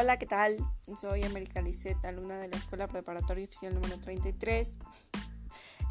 Hola, 0.00 0.18
¿qué 0.18 0.24
tal? 0.24 0.56
Soy 0.96 1.24
América 1.24 1.60
Liseta, 1.60 2.08
alumna 2.08 2.38
de 2.38 2.48
la 2.48 2.56
Escuela 2.56 2.88
Preparatoria 2.88 3.44
Oficial 3.44 3.74
número 3.74 3.98
33. 4.00 4.78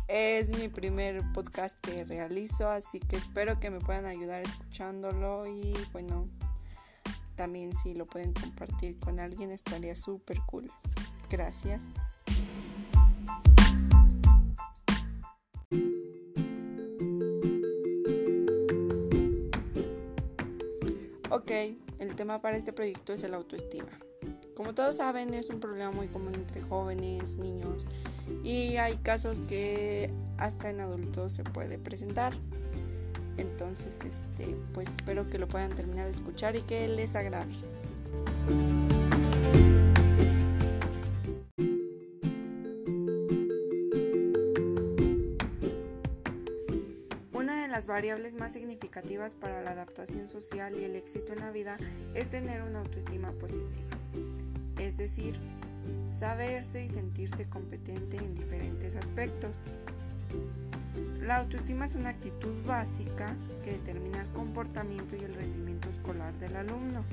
Es 0.08 0.50
mi 0.50 0.68
primer 0.68 1.22
podcast 1.32 1.76
que 1.80 2.06
realizo, 2.06 2.72
así 2.72 3.00
que 3.00 3.18
espero 3.18 3.60
que 3.60 3.70
me 3.70 3.80
puedan 3.80 4.08
ayudar 4.08 4.42
escuchándolo 4.42 5.46
y 5.46 5.76
bueno, 5.92 6.26
también 7.36 7.76
si 7.76 7.94
lo 7.94 8.08
pueden 8.08 8.34
compartir 8.34 8.98
con 8.98 9.20
alguien 9.20 9.52
estaría 9.52 9.96
súper 9.96 10.40
cool. 10.48 10.72
Gracias. 11.30 11.84
Ok, 21.30 21.52
el 22.00 22.16
tema 22.16 22.42
para 22.42 22.58
este 22.58 22.74
proyecto 22.74 23.14
es 23.14 23.24
el 23.24 23.36
autoestima. 23.36 23.88
Como 24.60 24.76
todos 24.76 24.98
saben, 24.98 25.34
es 25.34 25.50
un 25.50 25.62
problema 25.62 25.90
muy 25.92 26.10
común 26.10 26.36
entre 26.36 26.62
jóvenes, 26.62 27.38
niños 27.38 27.88
y 28.44 28.76
hay 28.76 28.98
casos 28.98 29.40
que 29.48 30.12
hasta 30.38 30.70
en 30.70 30.82
adultos 30.82 31.32
se 31.32 31.46
puede 31.46 31.78
presentar. 31.78 32.34
Entonces, 33.38 34.02
este, 34.02 34.58
pues 34.74 34.90
espero 34.90 35.30
que 35.30 35.38
lo 35.38 35.48
puedan 35.48 35.70
terminar 35.70 36.08
de 36.08 36.12
escuchar 36.12 36.58
y 36.58 36.62
que 36.64 36.90
les 36.90 37.16
agrade. 37.16 37.48
Una 47.32 47.62
de 47.62 47.70
las 47.70 47.88
variables 47.88 48.36
más 48.36 48.52
significativas 48.52 49.36
para 49.36 49.62
la 49.62 49.72
adaptación 49.72 50.28
social 50.28 50.78
y 50.78 50.84
el 50.84 50.98
éxito 50.98 51.32
en 51.32 51.40
la 51.40 51.52
vida 51.52 51.78
es 52.14 52.30
tener 52.30 52.62
una 52.62 52.80
autoestima 52.80 53.32
positiva, 53.32 53.89
decir, 55.00 55.40
saberse 56.08 56.84
y 56.84 56.90
sentirse 56.90 57.50
competente 57.50 58.18
en 58.18 58.36
diferentes 58.36 58.96
aspectos. 58.96 59.62
La 61.22 61.38
autoestima 61.38 61.86
es 61.86 61.96
una 61.96 62.10
actitud 62.10 62.54
básica 62.66 63.36
que 63.64 63.72
determina 63.72 64.22
el 64.22 64.28
comportamiento 64.30 65.16
y 65.16 65.24
el 65.24 65.34
rendimiento 65.34 65.90
escolar 65.90 66.34
del 66.40 66.56
alumno. 66.56 67.04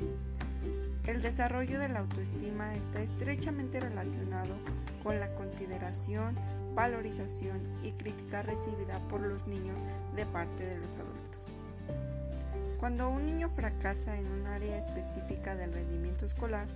El 1.06 1.22
desarrollo 1.22 1.78
de 1.78 1.88
la 1.88 2.00
autoestima 2.00 2.74
está 2.74 3.00
estrechamente 3.00 3.78
relacionado 3.78 4.54
con 5.02 5.20
la 5.20 5.32
consideración, 5.34 6.34
valorización 6.74 7.60
y 7.82 7.92
crítica 7.92 8.42
recibida 8.42 8.98
por 9.08 9.20
los 9.20 9.46
niños 9.46 9.84
de 10.16 10.26
parte 10.26 10.66
de 10.66 10.78
los 10.78 10.96
adultos. 10.96 11.42
Cuando 12.78 13.08
un 13.08 13.24
niño 13.24 13.48
fracasa 13.48 14.18
en 14.18 14.26
un 14.26 14.46
área 14.46 14.76
específica 14.76 15.54
del 15.54 15.72
rendimiento 15.72 16.26
escolar, 16.26 16.66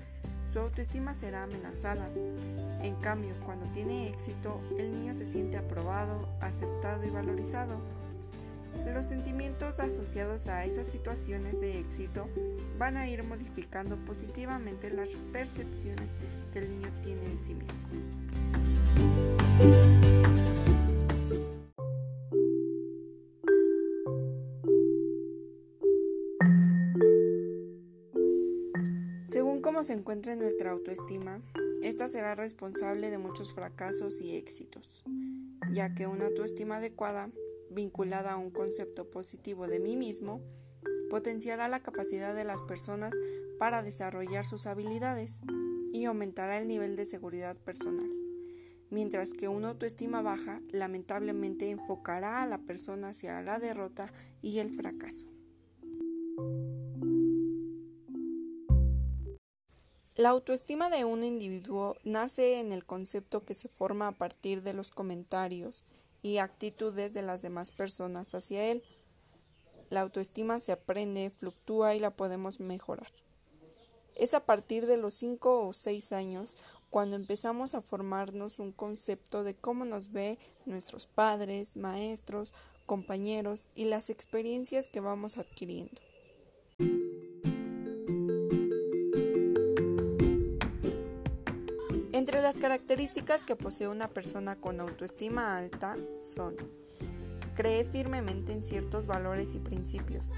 su 0.52 0.58
autoestima 0.58 1.14
será 1.14 1.44
amenazada. 1.44 2.08
En 2.82 2.94
cambio, 2.96 3.34
cuando 3.44 3.66
tiene 3.66 4.08
éxito, 4.08 4.60
el 4.78 4.90
niño 4.90 5.14
se 5.14 5.26
siente 5.26 5.56
aprobado, 5.56 6.28
aceptado 6.40 7.06
y 7.06 7.10
valorizado. 7.10 7.80
Los 8.92 9.06
sentimientos 9.06 9.80
asociados 9.80 10.46
a 10.46 10.64
esas 10.64 10.86
situaciones 10.86 11.60
de 11.60 11.78
éxito 11.78 12.28
van 12.78 12.96
a 12.96 13.08
ir 13.08 13.22
modificando 13.22 13.96
positivamente 13.96 14.90
las 14.90 15.10
percepciones 15.32 16.12
que 16.52 16.60
el 16.60 16.70
niño 16.70 16.88
tiene 17.02 17.28
de 17.28 17.36
sí 17.36 17.54
mismo. 17.54 17.80
Según 29.30 29.60
cómo 29.62 29.84
se 29.84 29.92
encuentre 29.92 30.34
nuestra 30.34 30.72
autoestima, 30.72 31.40
esta 31.82 32.08
será 32.08 32.34
responsable 32.34 33.10
de 33.10 33.18
muchos 33.18 33.52
fracasos 33.52 34.20
y 34.20 34.34
éxitos, 34.34 35.04
ya 35.70 35.94
que 35.94 36.08
una 36.08 36.26
autoestima 36.26 36.78
adecuada, 36.78 37.30
vinculada 37.70 38.32
a 38.32 38.36
un 38.36 38.50
concepto 38.50 39.08
positivo 39.08 39.68
de 39.68 39.78
mí 39.78 39.96
mismo, 39.96 40.40
potenciará 41.10 41.68
la 41.68 41.78
capacidad 41.78 42.34
de 42.34 42.42
las 42.42 42.60
personas 42.62 43.14
para 43.60 43.84
desarrollar 43.84 44.44
sus 44.44 44.66
habilidades 44.66 45.42
y 45.92 46.06
aumentará 46.06 46.58
el 46.58 46.66
nivel 46.66 46.96
de 46.96 47.06
seguridad 47.06 47.56
personal, 47.56 48.10
mientras 48.90 49.32
que 49.32 49.46
una 49.46 49.68
autoestima 49.68 50.22
baja 50.22 50.60
lamentablemente 50.72 51.70
enfocará 51.70 52.42
a 52.42 52.46
la 52.48 52.58
persona 52.58 53.10
hacia 53.10 53.40
la 53.42 53.60
derrota 53.60 54.12
y 54.42 54.58
el 54.58 54.70
fracaso. 54.70 55.28
La 60.20 60.28
autoestima 60.28 60.90
de 60.90 61.06
un 61.06 61.24
individuo 61.24 61.96
nace 62.04 62.60
en 62.60 62.72
el 62.72 62.84
concepto 62.84 63.46
que 63.46 63.54
se 63.54 63.70
forma 63.70 64.06
a 64.06 64.12
partir 64.12 64.62
de 64.62 64.74
los 64.74 64.90
comentarios 64.90 65.82
y 66.20 66.36
actitudes 66.36 67.14
de 67.14 67.22
las 67.22 67.40
demás 67.40 67.72
personas 67.72 68.34
hacia 68.34 68.66
él. 68.66 68.84
La 69.88 70.02
autoestima 70.02 70.58
se 70.58 70.72
aprende, 70.72 71.30
fluctúa 71.30 71.94
y 71.94 72.00
la 72.00 72.10
podemos 72.10 72.60
mejorar. 72.60 73.10
Es 74.14 74.34
a 74.34 74.40
partir 74.40 74.84
de 74.84 74.98
los 74.98 75.14
5 75.14 75.66
o 75.66 75.72
6 75.72 76.12
años 76.12 76.58
cuando 76.90 77.16
empezamos 77.16 77.74
a 77.74 77.80
formarnos 77.80 78.58
un 78.58 78.72
concepto 78.72 79.42
de 79.42 79.54
cómo 79.54 79.86
nos 79.86 80.12
ve 80.12 80.38
nuestros 80.66 81.06
padres, 81.06 81.78
maestros, 81.78 82.52
compañeros 82.84 83.70
y 83.74 83.86
las 83.86 84.10
experiencias 84.10 84.86
que 84.86 85.00
vamos 85.00 85.38
adquiriendo. 85.38 86.09
Entre 92.20 92.42
las 92.42 92.58
características 92.58 93.44
que 93.44 93.56
posee 93.56 93.88
una 93.88 94.06
persona 94.06 94.54
con 94.54 94.78
autoestima 94.78 95.56
alta 95.56 95.96
son 96.18 96.54
cree 97.54 97.82
firmemente 97.82 98.52
en 98.52 98.62
ciertos 98.62 99.06
valores 99.06 99.54
y 99.54 99.58
principios, 99.58 100.34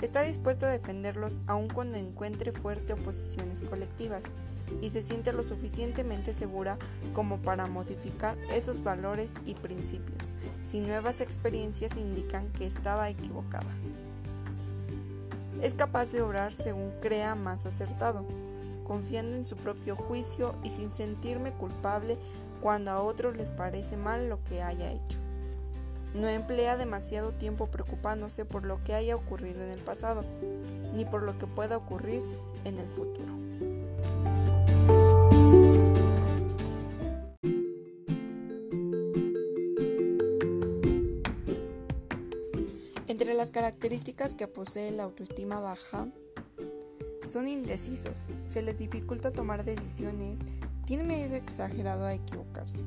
está 0.00 0.22
dispuesto 0.22 0.64
a 0.64 0.70
defenderlos 0.70 1.42
aun 1.46 1.68
cuando 1.68 1.98
encuentre 1.98 2.52
fuerte 2.52 2.94
oposiciones 2.94 3.62
colectivas 3.62 4.32
y 4.80 4.88
se 4.88 5.02
siente 5.02 5.30
lo 5.34 5.42
suficientemente 5.42 6.32
segura 6.32 6.78
como 7.12 7.36
para 7.42 7.66
modificar 7.66 8.38
esos 8.50 8.82
valores 8.82 9.34
y 9.44 9.56
principios 9.56 10.36
si 10.64 10.80
nuevas 10.80 11.20
experiencias 11.20 11.98
indican 11.98 12.50
que 12.52 12.64
estaba 12.64 13.10
equivocada. 13.10 13.76
Es 15.60 15.74
capaz 15.74 16.12
de 16.12 16.22
obrar 16.22 16.50
según 16.50 16.92
crea 17.02 17.34
más 17.34 17.66
acertado 17.66 18.24
confiando 18.86 19.34
en 19.34 19.44
su 19.44 19.56
propio 19.56 19.96
juicio 19.96 20.54
y 20.62 20.70
sin 20.70 20.90
sentirme 20.90 21.52
culpable 21.52 22.16
cuando 22.60 22.90
a 22.90 23.02
otros 23.02 23.36
les 23.36 23.50
parece 23.50 23.96
mal 23.96 24.28
lo 24.28 24.42
que 24.44 24.62
haya 24.62 24.92
hecho. 24.92 25.20
No 26.14 26.28
emplea 26.28 26.76
demasiado 26.76 27.32
tiempo 27.32 27.66
preocupándose 27.70 28.44
por 28.44 28.64
lo 28.64 28.82
que 28.82 28.94
haya 28.94 29.16
ocurrido 29.16 29.62
en 29.62 29.70
el 29.70 29.80
pasado, 29.80 30.24
ni 30.94 31.04
por 31.04 31.22
lo 31.22 31.36
que 31.38 31.46
pueda 31.46 31.76
ocurrir 31.76 32.22
en 32.64 32.78
el 32.78 32.88
futuro. 32.88 33.34
Entre 43.08 43.34
las 43.34 43.50
características 43.50 44.34
que 44.34 44.48
posee 44.48 44.90
la 44.90 45.04
autoestima 45.04 45.60
baja 45.60 46.08
son 47.26 47.48
indecisos, 47.48 48.30
se 48.46 48.62
les 48.62 48.78
dificulta 48.78 49.30
tomar 49.30 49.64
decisiones, 49.64 50.40
tienen 50.84 51.08
miedo 51.08 51.34
exagerado 51.34 52.06
a 52.06 52.14
equivocarse. 52.14 52.84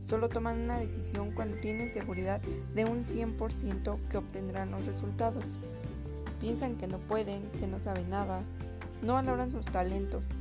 Solo 0.00 0.28
toman 0.28 0.60
una 0.60 0.78
decisión 0.78 1.30
cuando 1.30 1.56
tienen 1.58 1.88
seguridad 1.88 2.42
de 2.74 2.84
un 2.84 2.98
100% 2.98 4.08
que 4.08 4.16
obtendrán 4.16 4.70
los 4.70 4.86
resultados. 4.86 5.58
Piensan 6.40 6.76
que 6.76 6.88
no 6.88 6.98
pueden, 6.98 7.50
que 7.52 7.66
no 7.66 7.80
saben 7.80 8.10
nada, 8.10 8.44
no 9.02 9.14
valoran 9.14 9.50
sus 9.50 9.66
talentos, 9.66 10.32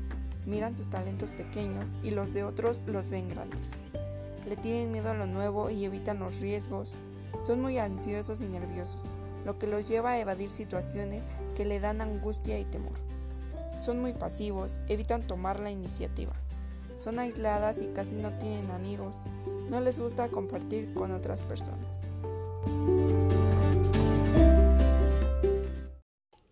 miran 0.45 0.73
sus 0.73 0.89
talentos 0.89 1.31
pequeños 1.31 1.97
y 2.03 2.11
los 2.11 2.33
de 2.33 2.43
otros 2.43 2.81
los 2.87 3.09
ven 3.09 3.29
grandes. 3.29 3.83
Le 4.45 4.57
tienen 4.57 4.91
miedo 4.91 5.11
a 5.11 5.13
lo 5.13 5.27
nuevo 5.27 5.69
y 5.69 5.85
evitan 5.85 6.19
los 6.19 6.41
riesgos. 6.41 6.97
Son 7.43 7.61
muy 7.61 7.77
ansiosos 7.77 8.41
y 8.41 8.47
nerviosos 8.47 9.13
lo 9.45 9.59
que 9.59 9.67
los 9.67 9.87
lleva 9.87 10.11
a 10.11 10.19
evadir 10.19 10.49
situaciones 10.49 11.27
que 11.55 11.65
le 11.65 11.79
dan 11.79 12.01
angustia 12.01 12.59
y 12.59 12.65
temor. 12.65 12.97
Son 13.79 13.99
muy 13.99 14.13
pasivos, 14.13 14.79
evitan 14.87 15.27
tomar 15.27 15.59
la 15.59 15.71
iniciativa. 15.71 16.33
Son 16.95 17.19
aisladas 17.19 17.81
y 17.81 17.87
casi 17.87 18.15
no 18.15 18.37
tienen 18.37 18.71
amigos. 18.71 19.17
No 19.69 19.81
les 19.81 19.99
gusta 19.99 20.29
compartir 20.29 20.93
con 20.93 21.11
otras 21.11 21.41
personas. 21.41 22.13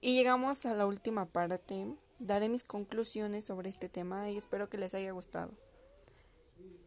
Y 0.01 0.15
llegamos 0.15 0.65
a 0.65 0.73
la 0.73 0.85
última 0.85 1.25
parte. 1.25 1.87
Daré 2.19 2.49
mis 2.49 2.63
conclusiones 2.63 3.45
sobre 3.45 3.69
este 3.69 3.87
tema 3.87 4.29
y 4.29 4.37
espero 4.37 4.69
que 4.69 4.77
les 4.77 4.95
haya 4.95 5.11
gustado. 5.11 5.51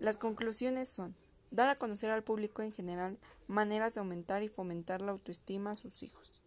Las 0.00 0.18
conclusiones 0.18 0.88
son 0.88 1.16
dar 1.54 1.68
a 1.68 1.76
conocer 1.76 2.10
al 2.10 2.24
público 2.24 2.62
en 2.62 2.72
general 2.72 3.18
maneras 3.46 3.94
de 3.94 4.00
aumentar 4.00 4.42
y 4.42 4.48
fomentar 4.48 5.02
la 5.02 5.12
autoestima 5.12 5.70
a 5.70 5.76
sus 5.76 6.02
hijos. 6.02 6.42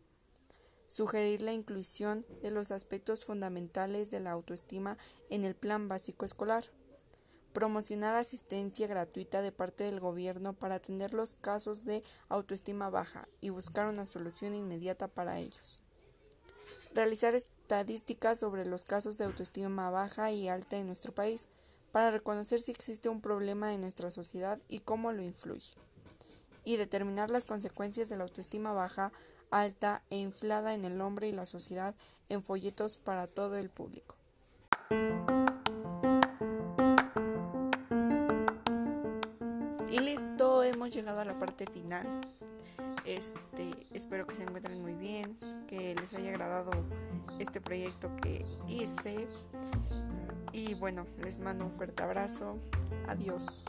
Sugerir 0.87 1.43
la 1.43 1.53
inclusión 1.53 2.25
de 2.41 2.51
los 2.51 2.71
aspectos 2.71 3.25
fundamentales 3.25 4.11
de 4.11 4.19
la 4.19 4.31
autoestima 4.31 4.97
en 5.29 5.45
el 5.45 5.55
plan 5.55 5.87
básico 5.87 6.25
escolar. 6.25 6.65
Promocionar 7.53 8.15
asistencia 8.15 8.85
gratuita 8.85 9.41
de 9.41 9.53
parte 9.53 9.85
del 9.85 10.01
gobierno 10.01 10.51
para 10.53 10.75
atender 10.75 11.13
los 11.13 11.35
casos 11.35 11.85
de 11.85 12.03
autoestima 12.27 12.89
baja 12.89 13.29
y 13.39 13.49
buscar 13.49 13.87
una 13.87 14.05
solución 14.05 14.53
inmediata 14.53 15.07
para 15.07 15.39
ellos. 15.39 15.81
Realizar 16.93 17.33
estadísticas 17.33 18.39
sobre 18.39 18.65
los 18.65 18.83
casos 18.83 19.17
de 19.17 19.23
autoestima 19.23 19.89
baja 19.89 20.31
y 20.31 20.49
alta 20.49 20.77
en 20.77 20.87
nuestro 20.87 21.15
país 21.15 21.47
para 21.91 22.11
reconocer 22.11 22.59
si 22.59 22.71
existe 22.71 23.09
un 23.09 23.21
problema 23.21 23.73
en 23.73 23.81
nuestra 23.81 24.11
sociedad 24.11 24.59
y 24.67 24.79
cómo 24.79 25.11
lo 25.11 25.21
influye. 25.21 25.73
Y 26.63 26.77
determinar 26.77 27.29
las 27.29 27.45
consecuencias 27.45 28.09
de 28.09 28.17
la 28.17 28.23
autoestima 28.23 28.73
baja 28.73 29.11
alta 29.51 30.01
e 30.09 30.17
inflada 30.17 30.73
en 30.73 30.85
el 30.85 30.99
hombre 31.01 31.27
y 31.27 31.31
la 31.31 31.45
sociedad 31.45 31.95
en 32.29 32.43
folletos 32.43 32.97
para 32.97 33.27
todo 33.27 33.57
el 33.57 33.69
público. 33.69 34.15
Y 39.89 39.99
listo, 39.99 40.63
hemos 40.63 40.91
llegado 40.91 41.21
a 41.21 41.25
la 41.25 41.39
parte 41.39 41.65
final. 41.65 42.05
Este, 43.05 43.73
espero 43.93 44.27
que 44.27 44.35
se 44.35 44.43
encuentren 44.43 44.81
muy 44.81 44.93
bien, 44.93 45.37
que 45.65 45.95
les 45.95 46.13
haya 46.13 46.29
agradado 46.29 46.71
este 47.47 47.61
proyecto 47.61 48.13
que 48.21 48.45
hice. 48.67 49.27
Y 50.51 50.73
bueno, 50.75 51.05
les 51.23 51.39
mando 51.39 51.65
un 51.65 51.71
fuerte 51.71 52.03
abrazo. 52.03 52.57
Adiós. 53.07 53.65